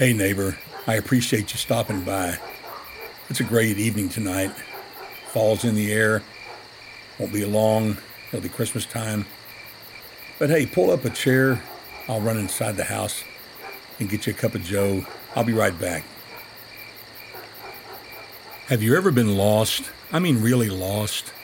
[0.00, 0.56] Hey, neighbor,
[0.86, 2.38] I appreciate you stopping by.
[3.28, 4.50] It's a great evening tonight.
[5.26, 6.22] Fall's in the air.
[7.18, 7.98] Won't be long.
[8.28, 9.26] It'll be Christmas time.
[10.38, 11.62] But hey, pull up a chair.
[12.08, 13.22] I'll run inside the house
[13.98, 15.04] and get you a cup of joe.
[15.36, 16.02] I'll be right back.
[18.68, 19.90] Have you ever been lost?
[20.10, 21.34] I mean, really lost?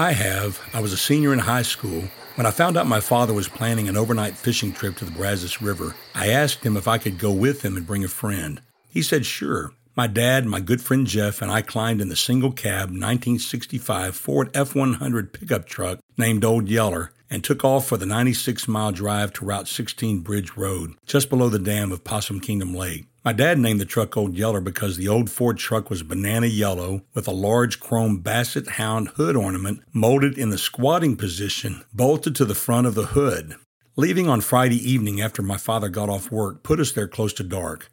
[0.00, 0.60] I have.
[0.72, 2.04] I was a senior in high school.
[2.36, 5.60] When I found out my father was planning an overnight fishing trip to the Brazos
[5.60, 8.62] River, I asked him if I could go with him and bring a friend.
[8.88, 9.72] He said sure.
[9.96, 14.50] My dad, my good friend Jeff, and I climbed in the single cab 1965 Ford
[14.54, 19.32] F 100 pickup truck named Old Yeller and took off for the 96 mile drive
[19.34, 23.06] to Route 16 Bridge Road, just below the dam of Possum Kingdom Lake.
[23.24, 27.02] My dad named the truck Old Yeller because the old Ford truck was banana yellow
[27.12, 32.44] with a large chrome basset hound hood ornament molded in the squatting position bolted to
[32.44, 33.56] the front of the hood.
[33.96, 37.42] Leaving on Friday evening after my father got off work put us there close to
[37.42, 37.90] dark.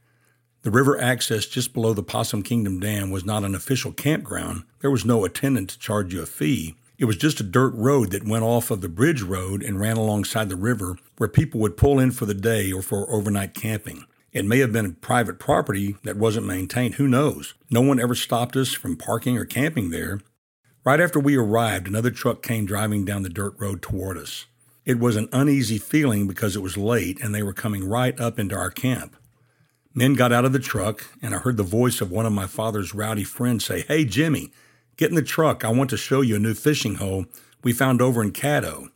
[0.61, 4.63] The river access just below the Possum Kingdom Dam was not an official campground.
[4.79, 6.75] There was no attendant to charge you a fee.
[6.97, 9.97] It was just a dirt road that went off of the bridge road and ran
[9.97, 14.05] alongside the river where people would pull in for the day or for overnight camping.
[14.31, 17.53] It may have been private property that wasn't maintained, who knows?
[17.69, 20.21] No one ever stopped us from parking or camping there.
[20.85, 24.45] Right after we arrived, another truck came driving down the dirt road toward us.
[24.85, 28.39] It was an uneasy feeling because it was late and they were coming right up
[28.39, 29.17] into our camp.
[29.93, 32.47] Men got out of the truck, and I heard the voice of one of my
[32.47, 34.51] father's rowdy friends say, Hey, Jimmy,
[34.97, 35.65] Get in the truck.
[35.65, 37.25] I want to show you a new fishing hole
[37.63, 38.89] we found over in Caddo.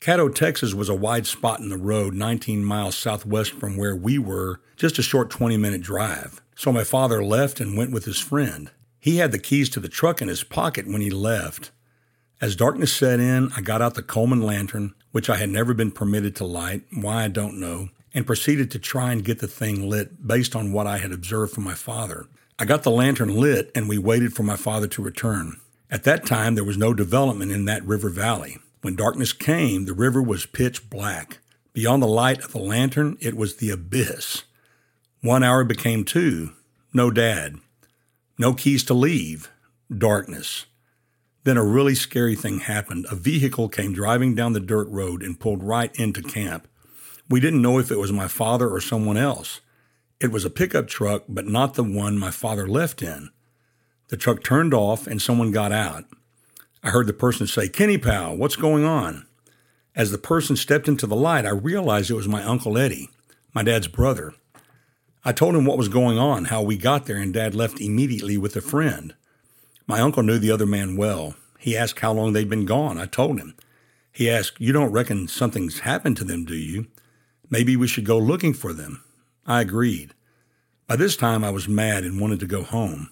[0.00, 4.18] Caddo, Texas was a wide spot in the road 19 miles southwest from where we
[4.18, 6.42] were, just a short 20 minute drive.
[6.54, 8.70] So my father left and went with his friend.
[8.98, 11.70] He had the keys to the truck in his pocket when he left.
[12.40, 15.90] As darkness set in, I got out the Coleman lantern, which I had never been
[15.90, 19.88] permitted to light, why I don't know, and proceeded to try and get the thing
[19.88, 22.26] lit based on what I had observed from my father.
[22.58, 25.60] I got the lantern lit and we waited for my father to return.
[25.90, 28.58] At that time, there was no development in that river valley.
[28.80, 31.38] When darkness came, the river was pitch black.
[31.74, 34.44] Beyond the light of the lantern, it was the abyss.
[35.20, 36.52] One hour became two.
[36.94, 37.56] No dad.
[38.38, 39.50] No keys to leave.
[39.94, 40.64] Darkness.
[41.44, 43.06] Then a really scary thing happened.
[43.10, 46.66] A vehicle came driving down the dirt road and pulled right into camp.
[47.28, 49.60] We didn't know if it was my father or someone else.
[50.18, 53.30] It was a pickup truck, but not the one my father left in.
[54.08, 56.04] The truck turned off and someone got out.
[56.82, 59.26] I heard the person say, Kenny pal, what's going on?
[59.94, 63.10] As the person stepped into the light, I realized it was my Uncle Eddie,
[63.52, 64.32] my dad's brother.
[65.22, 68.38] I told him what was going on, how we got there, and dad left immediately
[68.38, 69.14] with a friend.
[69.86, 71.34] My uncle knew the other man well.
[71.58, 72.96] He asked how long they'd been gone.
[72.96, 73.54] I told him.
[74.12, 76.86] He asked, You don't reckon something's happened to them, do you?
[77.50, 79.02] Maybe we should go looking for them.
[79.46, 80.12] I agreed.
[80.86, 83.10] By this time, I was mad and wanted to go home.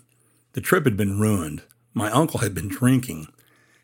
[0.52, 1.62] The trip had been ruined.
[1.92, 3.28] My uncle had been drinking.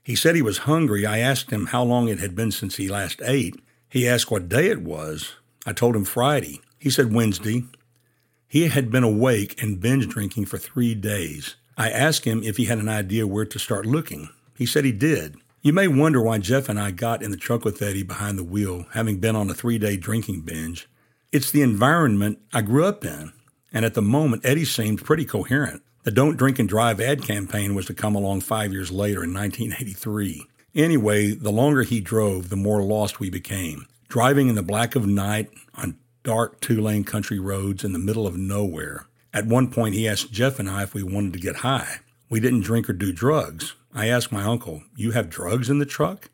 [0.03, 1.07] He said he was hungry.
[1.07, 3.61] I asked him how long it had been since he last ate.
[3.89, 5.35] He asked what day it was.
[5.67, 6.61] I told him Friday.
[6.79, 7.65] He said Wednesday.
[8.49, 11.57] He had been awake and binge drinking for three days.
[11.77, 14.29] I asked him if he had an idea where to start looking.
[14.57, 15.37] He said he did.
[15.63, 18.45] You may wonder why Jeff and I got in the truck with Eddie behind the
[18.45, 20.89] wheel, having been on a three day drinking binge.
[21.33, 23.33] It's the environment I grew up in.
[23.73, 25.83] And at the moment, Eddie seemed pretty coherent.
[26.03, 29.33] The Don't Drink and Drive ad campaign was to come along five years later in
[29.33, 30.45] 1983.
[30.75, 33.87] Anyway, the longer he drove, the more lost we became.
[34.09, 38.27] Driving in the black of night on dark two lane country roads in the middle
[38.27, 39.07] of nowhere.
[39.33, 41.99] At one point, he asked Jeff and I if we wanted to get high.
[42.29, 43.77] We didn't drink or do drugs.
[43.95, 46.29] I asked my uncle, You have drugs in the truck?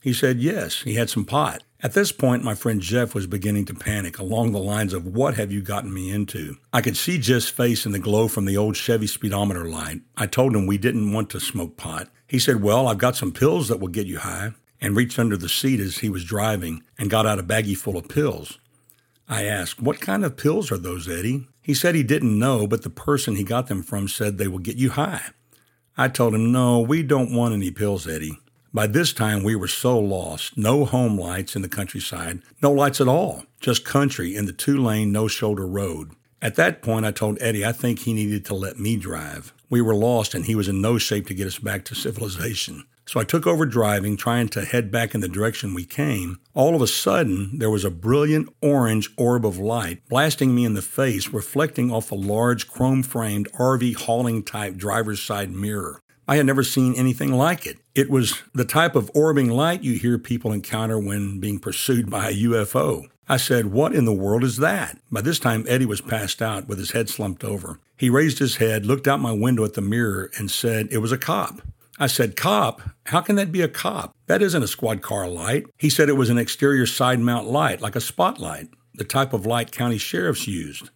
[0.00, 1.62] He said yes, he had some pot.
[1.82, 5.34] At this point, my friend Jeff was beginning to panic along the lines of, What
[5.36, 6.56] have you gotten me into?
[6.74, 10.02] I could see Jeff's face in the glow from the old Chevy speedometer light.
[10.14, 12.08] I told him we didn't want to smoke pot.
[12.26, 15.38] He said, Well, I've got some pills that will get you high, and reached under
[15.38, 18.58] the seat as he was driving and got out a baggie full of pills.
[19.26, 21.48] I asked, What kind of pills are those, Eddie?
[21.62, 24.58] He said he didn't know, but the person he got them from said they will
[24.58, 25.30] get you high.
[25.96, 28.38] I told him, No, we don't want any pills, Eddie.
[28.72, 30.56] By this time, we were so lost.
[30.56, 34.80] No home lights in the countryside, no lights at all, just country in the two
[34.80, 36.12] lane, no shoulder road.
[36.40, 39.52] At that point, I told Eddie I think he needed to let me drive.
[39.68, 42.84] We were lost and he was in no shape to get us back to civilization.
[43.06, 46.38] So I took over driving, trying to head back in the direction we came.
[46.54, 50.74] All of a sudden, there was a brilliant orange orb of light blasting me in
[50.74, 56.02] the face, reflecting off a large chrome framed RV hauling type driver's side mirror.
[56.30, 57.78] I had never seen anything like it.
[57.92, 62.28] It was the type of orbing light you hear people encounter when being pursued by
[62.28, 63.06] a UFO.
[63.28, 64.98] I said, What in the world is that?
[65.10, 67.80] By this time, Eddie was passed out with his head slumped over.
[67.96, 71.10] He raised his head, looked out my window at the mirror, and said, It was
[71.10, 71.62] a cop.
[71.98, 72.80] I said, Cop?
[73.06, 74.14] How can that be a cop?
[74.28, 75.66] That isn't a squad car light.
[75.78, 79.46] He said it was an exterior side mount light, like a spotlight, the type of
[79.46, 80.90] light county sheriffs used.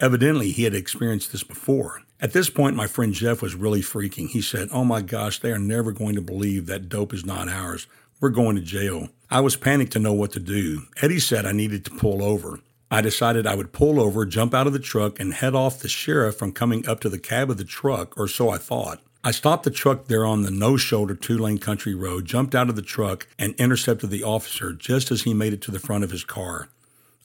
[0.00, 2.02] Evidently, he had experienced this before.
[2.20, 4.28] At this point, my friend Jeff was really freaking.
[4.28, 7.48] He said, Oh my gosh, they are never going to believe that dope is not
[7.48, 7.86] ours.
[8.20, 9.08] We're going to jail.
[9.30, 10.82] I was panicked to know what to do.
[11.02, 12.60] Eddie said I needed to pull over.
[12.90, 15.88] I decided I would pull over, jump out of the truck, and head off the
[15.88, 19.00] sheriff from coming up to the cab of the truck, or so I thought.
[19.24, 22.68] I stopped the truck there on the no shoulder two lane country road, jumped out
[22.68, 26.04] of the truck, and intercepted the officer just as he made it to the front
[26.04, 26.68] of his car.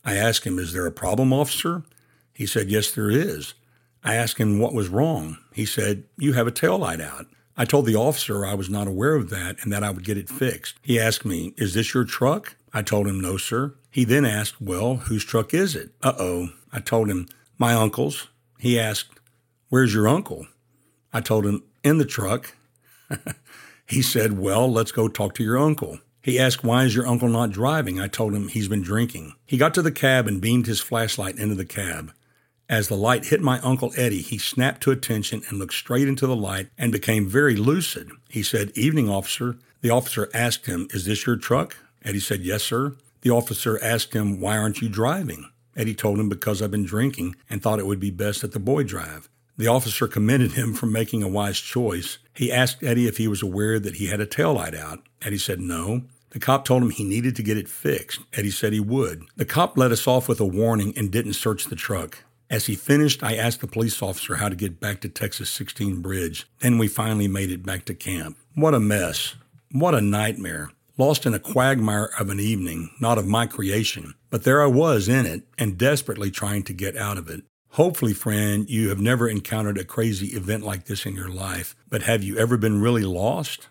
[0.03, 1.83] I asked him, Is there a problem, officer?
[2.33, 3.53] He said, Yes, there is.
[4.03, 5.37] I asked him what was wrong.
[5.53, 7.27] He said, You have a tail light out.
[7.57, 10.17] I told the officer I was not aware of that and that I would get
[10.17, 10.79] it fixed.
[10.81, 12.55] He asked me, Is this your truck?
[12.73, 13.75] I told him, No, sir.
[13.89, 15.91] He then asked, Well, whose truck is it?
[16.01, 16.49] Uh oh.
[16.71, 18.27] I told him, My uncle's.
[18.57, 19.19] He asked,
[19.69, 20.47] Where's your uncle?
[21.13, 22.55] I told him, In the truck.
[23.87, 25.99] he said, Well, let's go talk to your uncle.
[26.23, 27.99] He asked, Why is your uncle not driving?
[27.99, 29.33] I told him he's been drinking.
[29.45, 32.13] He got to the cab and beamed his flashlight into the cab.
[32.71, 36.25] As the light hit my Uncle Eddie, he snapped to attention and looked straight into
[36.25, 38.09] the light and became very lucid.
[38.29, 39.57] He said, Evening, officer.
[39.81, 41.75] The officer asked him, Is this your truck?
[42.05, 42.95] Eddie said, Yes, sir.
[43.23, 45.51] The officer asked him, Why aren't you driving?
[45.75, 48.59] Eddie told him, Because I've been drinking and thought it would be best that the
[48.59, 49.27] boy drive.
[49.57, 52.19] The officer commended him for making a wise choice.
[52.33, 55.05] He asked Eddie if he was aware that he had a tail light out.
[55.21, 56.03] Eddie said no.
[56.29, 58.21] The cop told him he needed to get it fixed.
[58.31, 59.23] Eddie said he would.
[59.35, 62.23] The cop let us off with a warning and didn't search the truck.
[62.51, 66.01] As he finished, I asked the police officer how to get back to Texas 16
[66.01, 66.47] Bridge.
[66.59, 68.37] Then we finally made it back to camp.
[68.55, 69.35] What a mess.
[69.71, 70.69] What a nightmare.
[70.97, 74.15] Lost in a quagmire of an evening, not of my creation.
[74.29, 77.43] But there I was in it and desperately trying to get out of it.
[77.75, 82.01] Hopefully, friend, you have never encountered a crazy event like this in your life, but
[82.01, 83.69] have you ever been really lost?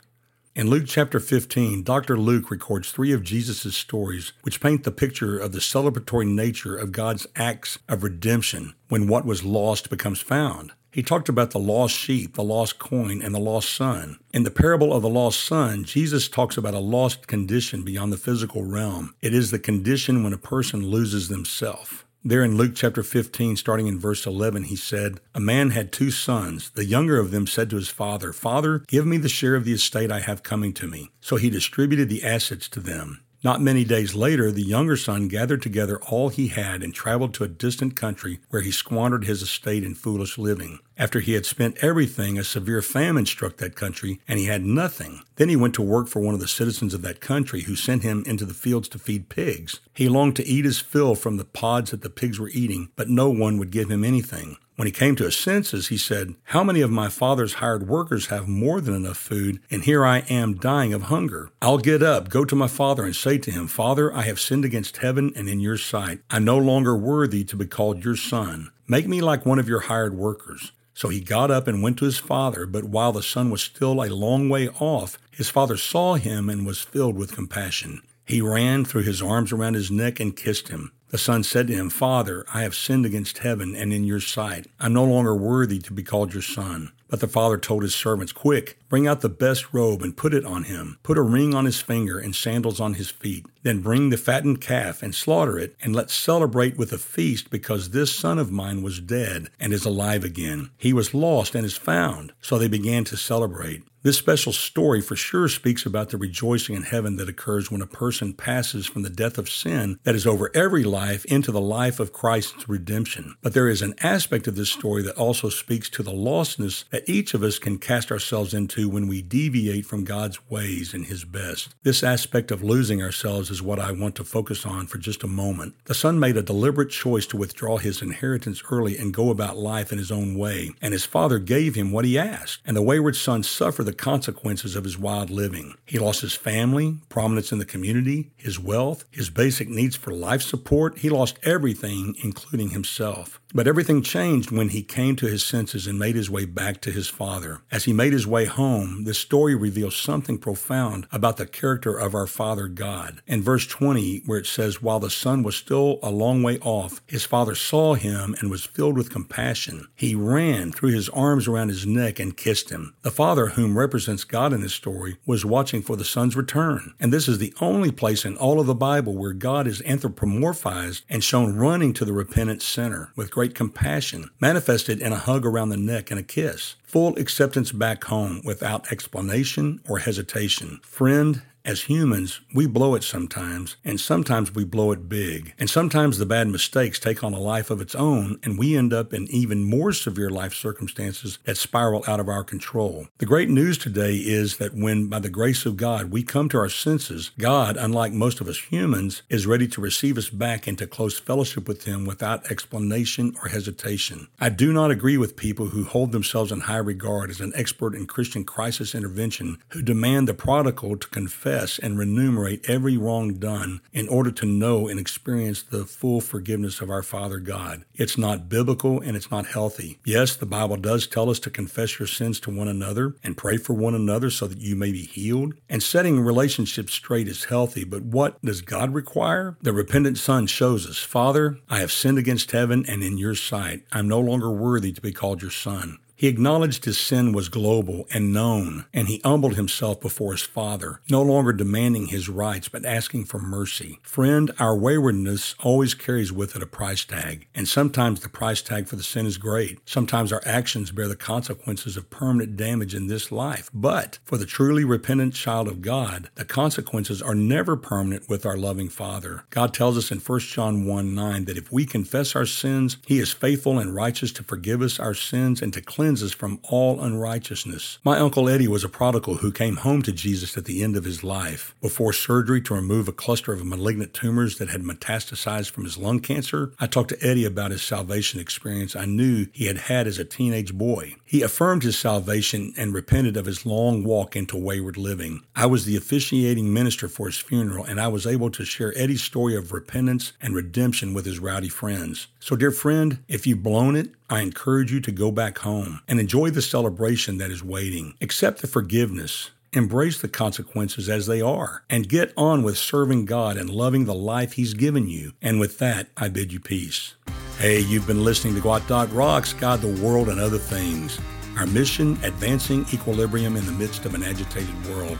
[0.53, 2.19] In Luke chapter 15, Dr.
[2.19, 6.91] Luke records three of Jesus' stories which paint the picture of the celebratory nature of
[6.91, 10.73] God's acts of redemption when what was lost becomes found.
[10.91, 14.19] He talked about the lost sheep, the lost coin, and the lost son.
[14.35, 18.17] In the parable of the lost son, Jesus talks about a lost condition beyond the
[18.17, 19.15] physical realm.
[19.23, 22.03] It is the condition when a person loses themselves.
[22.23, 26.11] There in Luke chapter 15, starting in verse 11, he said, A man had two
[26.11, 26.69] sons.
[26.69, 29.73] The younger of them said to his father, Father, give me the share of the
[29.73, 31.13] estate I have coming to me.
[31.23, 33.23] So he distributed the assets to them.
[33.43, 37.45] Not many days later, the younger son gathered together all he had and traveled to
[37.45, 40.81] a distant country where he squandered his estate in foolish living.
[40.99, 45.23] After he had spent everything, a severe famine struck that country, and he had nothing.
[45.37, 48.03] Then he went to work for one of the citizens of that country, who sent
[48.03, 49.81] him into the fields to feed pigs.
[49.95, 53.09] He longed to eat his fill from the pods that the pigs were eating, but
[53.09, 54.59] no one would give him anything.
[54.81, 58.29] When he came to his senses, he said, How many of my father's hired workers
[58.29, 61.51] have more than enough food, and here I am dying of hunger?
[61.61, 64.65] I'll get up, go to my father, and say to him, Father, I have sinned
[64.65, 66.21] against heaven and in your sight.
[66.31, 68.71] I'm no longer worthy to be called your son.
[68.89, 70.73] Make me like one of your hired workers.
[70.95, 74.03] So he got up and went to his father, but while the son was still
[74.03, 78.01] a long way off, his father saw him and was filled with compassion.
[78.25, 80.93] He ran, threw his arms around his neck, and kissed him.
[81.11, 84.69] The son said to him, Father, I have sinned against heaven and in your sight.
[84.79, 86.93] I'm no longer worthy to be called your son.
[87.09, 90.45] But the father told his servants, Quick, bring out the best robe and put it
[90.45, 90.99] on him.
[91.03, 93.47] Put a ring on his finger and sandals on his feet.
[93.65, 97.91] Then bring the fattened calf and slaughter it, and let's celebrate with a feast because
[97.91, 100.71] this son of mine was dead and is alive again.
[100.79, 102.33] He was lost and is found.
[102.41, 103.83] So they began to celebrate.
[104.03, 107.87] This special story for sure speaks about the rejoicing in heaven that occurs when a
[107.87, 112.01] person passes from the death of sin that is over every life into the life
[112.01, 113.35] of Christ's redemption.
[113.43, 117.07] But there is an aspect of this story that also speaks to the lostness that
[117.11, 121.25] each of us can cast ourselves into when we deviate from God's ways and His
[121.25, 121.75] best.
[121.83, 125.29] This aspect of losing ourselves is what I want to focus on for just a
[125.29, 125.75] moment.
[125.85, 129.93] The son made a deliberate choice to withdraw his inheritance early and go about life
[129.93, 133.17] in his own way, and his father gave him what he asked, and the wayward
[133.17, 135.75] son suffered the consequences of his wild living.
[135.85, 140.43] He lost his family, prominence in the community, his wealth, his basic needs for life
[140.43, 140.99] support.
[140.99, 143.41] He lost everything, including himself.
[143.53, 146.93] But everything changed when he came to his senses and made his way back to
[146.93, 147.63] his father.
[147.73, 152.15] As he made his way home, the story reveals something profound about the character of
[152.15, 153.23] our Father God.
[153.27, 157.01] In verse 20, where it says, While the son was still a long way off,
[157.09, 159.89] his father saw him and was filled with compassion.
[159.97, 162.95] He ran, threw his arms around his neck, and kissed him.
[163.03, 166.95] The father, whom represents God in this story, was watching for the son's return.
[167.01, 171.03] And this is the only place in all of the Bible where God is anthropomorphized
[171.09, 175.71] and shown running to the repentant sinner with great compassion, manifested in a hug around
[175.71, 176.77] the neck and a kiss.
[176.85, 180.81] Full acceptance back home without explanation or hesitation.
[180.83, 185.55] Friend, as humans, we blow it sometimes, and sometimes we blow it big.
[185.59, 188.93] And sometimes the bad mistakes take on a life of its own, and we end
[188.93, 193.09] up in even more severe life circumstances that spiral out of our control.
[193.19, 196.59] The great news today is that when, by the grace of God, we come to
[196.59, 200.87] our senses, God, unlike most of us humans, is ready to receive us back into
[200.87, 204.29] close fellowship with Him without explanation or hesitation.
[204.41, 207.95] I do not agree with people who hold themselves in high regard as an expert
[207.95, 213.35] in Christian crisis intervention who demand the prodigal to confess confess and remunerate every wrong
[213.35, 217.85] done in order to know and experience the full forgiveness of our Father God.
[217.95, 219.99] It's not biblical and it's not healthy.
[220.05, 223.59] Yes, the Bible does tell us to confess your sins to one another and pray
[223.59, 225.55] for one another so that you may be healed.
[225.69, 229.57] And setting relationships straight is healthy, but what does God require?
[229.61, 233.85] The repentant son shows us, Father, I have sinned against heaven and in your sight.
[233.93, 235.99] I'm no longer worthy to be called your son.
[236.21, 241.01] He acknowledged his sin was global and known, and he humbled himself before his Father,
[241.09, 244.01] no longer demanding his rights, but asking for mercy.
[244.03, 248.87] Friend, our waywardness always carries with it a price tag, and sometimes the price tag
[248.87, 249.79] for the sin is great.
[249.89, 253.71] Sometimes our actions bear the consequences of permanent damage in this life.
[253.73, 258.59] But for the truly repentant child of God, the consequences are never permanent with our
[258.59, 259.45] loving Father.
[259.49, 263.19] God tells us in 1 John 1 9 that if we confess our sins, he
[263.21, 267.01] is faithful and righteous to forgive us our sins and to cleanse cleanses from all
[267.01, 268.01] unrighteousness.
[268.03, 271.05] My Uncle Eddie was a prodigal who came home to Jesus at the end of
[271.05, 271.73] his life.
[271.81, 276.19] Before surgery to remove a cluster of malignant tumors that had metastasized from his lung
[276.19, 280.19] cancer, I talked to Eddie about his salvation experience I knew he had had as
[280.19, 281.15] a teenage boy.
[281.31, 285.45] He affirmed his salvation and repented of his long walk into wayward living.
[285.55, 289.23] I was the officiating minister for his funeral, and I was able to share Eddie's
[289.23, 292.27] story of repentance and redemption with his rowdy friends.
[292.41, 296.19] So, dear friend, if you've blown it, I encourage you to go back home and
[296.19, 298.15] enjoy the celebration that is waiting.
[298.21, 299.53] Accept the forgiveness.
[299.73, 304.17] Embrace the consequences as they are and get on with serving God and loving the
[304.17, 305.35] life He's given you.
[305.41, 307.15] And with that, I bid you peace.
[307.61, 311.21] Hey, you've been listening to Gwot Dot Rocks, God, the World, and Other Things.
[311.59, 315.19] Our mission, advancing equilibrium in the midst of an agitated world.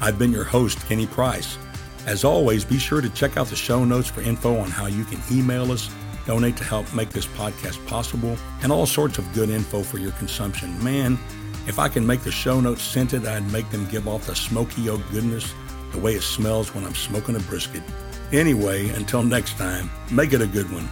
[0.00, 1.58] I've been your host, Kenny Price.
[2.06, 5.04] As always, be sure to check out the show notes for info on how you
[5.04, 5.90] can email us
[6.24, 10.12] donate to help make this podcast possible, and all sorts of good info for your
[10.12, 10.80] consumption.
[10.84, 11.18] Man,
[11.66, 14.88] if I can make the show notes scented, I'd make them give off the smoky
[14.88, 15.52] oak goodness
[15.90, 17.82] the way it smells when I'm smoking a brisket.
[18.30, 20.88] Anyway, until next time, make it a good one.